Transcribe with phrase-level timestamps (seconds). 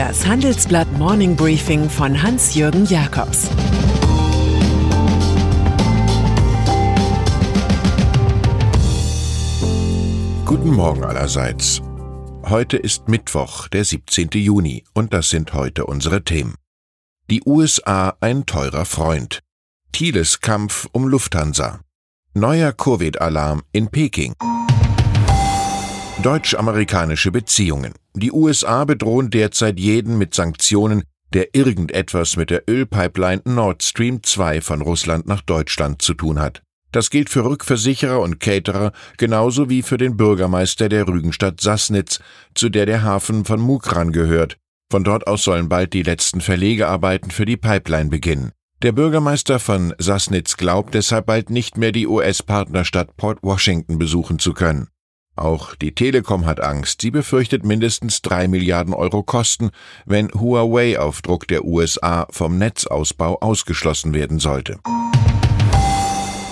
[0.00, 3.50] Das Handelsblatt Morning Briefing von Hans-Jürgen Jakobs
[10.46, 11.82] Guten Morgen allerseits.
[12.48, 14.30] Heute ist Mittwoch, der 17.
[14.36, 16.54] Juni, und das sind heute unsere Themen.
[17.28, 19.40] Die USA ein teurer Freund.
[19.92, 21.80] Thieles Kampf um Lufthansa.
[22.32, 24.32] Neuer Covid-Alarm in Peking.
[26.22, 27.94] Deutsch-amerikanische Beziehungen.
[28.14, 31.02] Die USA bedrohen derzeit jeden mit Sanktionen,
[31.32, 36.62] der irgendetwas mit der Ölpipeline Nord Stream 2 von Russland nach Deutschland zu tun hat.
[36.92, 42.20] Das gilt für Rückversicherer und Caterer genauso wie für den Bürgermeister der Rügenstadt Sassnitz,
[42.54, 44.58] zu der der Hafen von Mukran gehört.
[44.90, 48.52] Von dort aus sollen bald die letzten Verlegearbeiten für die Pipeline beginnen.
[48.82, 54.52] Der Bürgermeister von Sassnitz glaubt deshalb bald nicht mehr die US-Partnerstadt Port Washington besuchen zu
[54.52, 54.88] können.
[55.40, 57.00] Auch die Telekom hat Angst.
[57.00, 59.70] Sie befürchtet mindestens drei Milliarden Euro Kosten,
[60.04, 64.78] wenn Huawei auf Druck der USA vom Netzausbau ausgeschlossen werden sollte.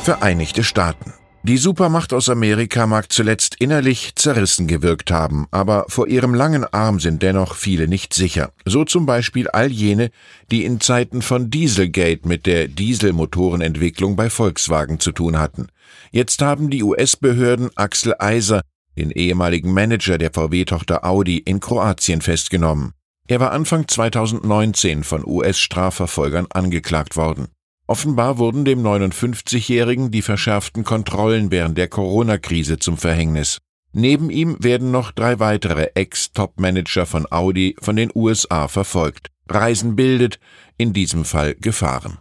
[0.05, 1.13] Vereinigte Staaten.
[1.43, 6.99] Die Supermacht aus Amerika mag zuletzt innerlich zerrissen gewirkt haben, aber vor ihrem langen Arm
[6.99, 8.53] sind dennoch viele nicht sicher.
[8.65, 10.11] So zum Beispiel all jene,
[10.51, 15.69] die in Zeiten von Dieselgate mit der Dieselmotorenentwicklung bei Volkswagen zu tun hatten.
[16.11, 18.63] Jetzt haben die US-Behörden Axel Eiser,
[18.99, 22.93] den ehemaligen Manager der VW-Tochter Audi, in Kroatien festgenommen.
[23.29, 27.49] Er war Anfang 2019 von US-Strafverfolgern angeklagt worden.
[27.87, 33.59] Offenbar wurden dem 59-Jährigen die verschärften Kontrollen während der Corona-Krise zum Verhängnis.
[33.93, 39.29] Neben ihm werden noch drei weitere Ex-Top-Manager von Audi von den USA verfolgt.
[39.49, 40.39] Reisen bildet,
[40.77, 42.19] in diesem Fall Gefahren.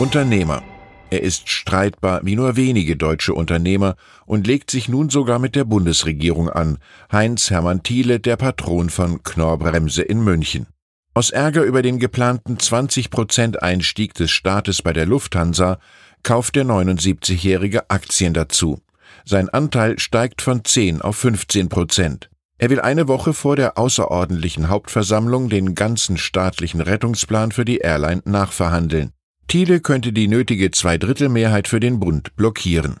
[0.00, 0.62] Unternehmer.
[1.14, 3.94] Er ist streitbar wie nur wenige deutsche Unternehmer
[4.26, 6.78] und legt sich nun sogar mit der Bundesregierung an.
[7.12, 10.66] Heinz Hermann Thiele, der Patron von Knorr-Bremse in München.
[11.14, 15.78] Aus Ärger über den geplanten 20% Einstieg des Staates bei der Lufthansa
[16.24, 18.80] kauft der 79-Jährige Aktien dazu.
[19.24, 22.28] Sein Anteil steigt von 10 auf 15 Prozent.
[22.58, 28.22] Er will eine Woche vor der außerordentlichen Hauptversammlung den ganzen staatlichen Rettungsplan für die Airline
[28.24, 29.12] nachverhandeln.
[29.48, 32.96] Thiele könnte die nötige Zweidrittelmehrheit für den Bund blockieren.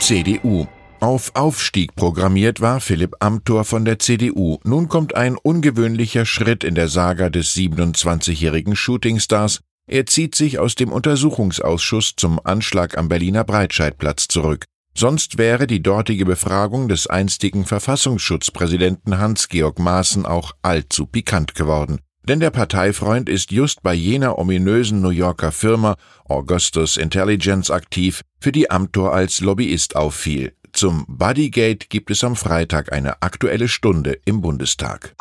[0.00, 0.66] CDU
[1.00, 4.58] auf Aufstieg programmiert war Philipp Amthor von der CDU.
[4.64, 9.60] Nun kommt ein ungewöhnlicher Schritt in der Saga des 27-jährigen Shootingstars.
[9.86, 14.64] Er zieht sich aus dem Untersuchungsausschuss zum Anschlag am Berliner Breitscheidplatz zurück.
[14.92, 22.00] Sonst wäre die dortige Befragung des einstigen Verfassungsschutzpräsidenten Hans-Georg Maaßen auch allzu pikant geworden.
[22.28, 25.96] Denn der Parteifreund ist just bei jener ominösen New Yorker Firma
[26.28, 30.52] Augustus Intelligence aktiv, für die Amthor als Lobbyist auffiel.
[30.74, 35.14] Zum Bodygate gibt es am Freitag eine aktuelle Stunde im Bundestag.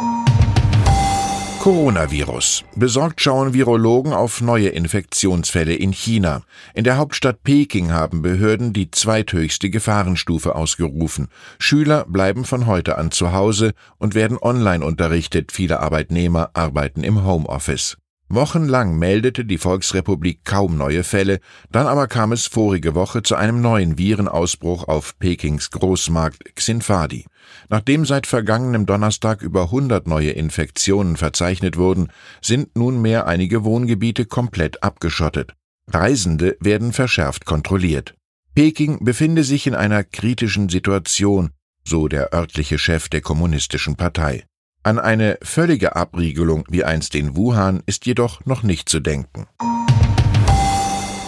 [1.68, 2.64] Coronavirus.
[2.78, 6.44] Besorgt schauen Virologen auf neue Infektionsfälle in China.
[6.74, 11.28] In der Hauptstadt Peking haben Behörden die zweithöchste Gefahrenstufe ausgerufen.
[11.60, 15.52] Schüler bleiben von heute an zu Hause und werden online unterrichtet.
[15.52, 17.98] Viele Arbeitnehmer arbeiten im Homeoffice.
[18.30, 21.40] Wochenlang meldete die Volksrepublik kaum neue Fälle,
[21.72, 27.26] dann aber kam es vorige Woche zu einem neuen Virenausbruch auf Pekings Großmarkt Xinfadi.
[27.70, 32.10] Nachdem seit vergangenem Donnerstag über 100 neue Infektionen verzeichnet wurden,
[32.42, 35.54] sind nunmehr einige Wohngebiete komplett abgeschottet.
[35.90, 38.14] Reisende werden verschärft kontrolliert.
[38.56, 41.52] Peking befinde sich in einer kritischen Situation,
[41.86, 44.44] so der örtliche Chef der Kommunistischen Partei.
[44.88, 49.46] An eine völlige Abriegelung wie einst in Wuhan ist jedoch noch nicht zu denken.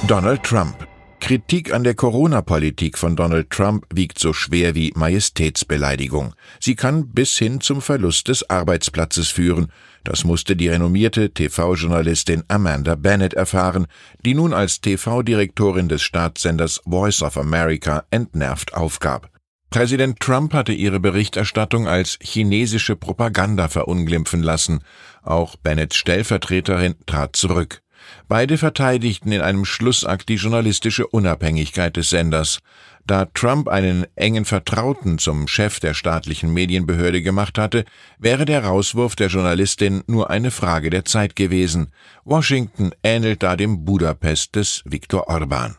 [0.08, 0.88] Donald Trump
[1.20, 6.36] Kritik an der Corona-Politik von Donald Trump wiegt so schwer wie Majestätsbeleidigung.
[6.62, 9.74] Sie kann bis hin zum Verlust des Arbeitsplatzes führen.
[10.06, 13.88] Das musste die renommierte TV-Journalistin Amanda Bennett erfahren,
[14.24, 19.29] die nun als TV-Direktorin des Staatssenders Voice of America entnervt aufgab.
[19.69, 24.83] Präsident Trump hatte ihre Berichterstattung als chinesische Propaganda verunglimpfen lassen.
[25.21, 27.81] Auch Bennetts Stellvertreterin trat zurück.
[28.27, 32.59] Beide verteidigten in einem Schlussakt die journalistische Unabhängigkeit des Senders.
[33.05, 37.85] Da Trump einen engen Vertrauten zum Chef der staatlichen Medienbehörde gemacht hatte,
[38.17, 41.91] wäre der Rauswurf der Journalistin nur eine Frage der Zeit gewesen.
[42.23, 45.75] Washington ähnelt da dem Budapest des Viktor Orban.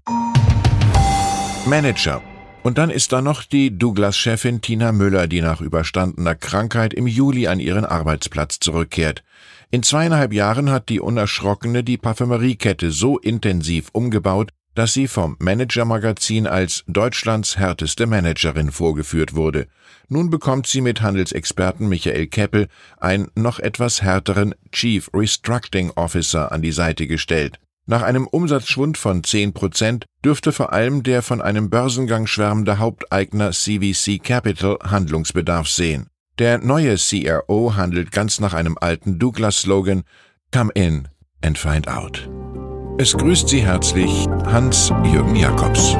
[1.66, 2.22] Manager
[2.62, 7.46] und dann ist da noch die Douglas-Chefin Tina Müller, die nach überstandener Krankheit im Juli
[7.46, 9.22] an ihren Arbeitsplatz zurückkehrt.
[9.70, 16.46] In zweieinhalb Jahren hat die Unerschrockene die Parfümeriekette so intensiv umgebaut, dass sie vom Manager-Magazin
[16.46, 19.66] als Deutschlands härteste Managerin vorgeführt wurde.
[20.08, 22.68] Nun bekommt sie mit Handelsexperten Michael Keppel
[22.98, 27.58] einen noch etwas härteren Chief Restructuring Officer an die Seite gestellt.
[27.90, 33.50] Nach einem Umsatzschwund von 10 Prozent dürfte vor allem der von einem Börsengang schwärmende Haupteigner
[33.50, 36.06] CVC Capital Handlungsbedarf sehen.
[36.38, 40.04] Der neue CRO handelt ganz nach einem alten Douglas-Slogan
[40.52, 41.08] Come in
[41.44, 42.30] and find out.
[42.98, 45.96] Es grüßt Sie herzlich Hans-Jürgen Jakobs.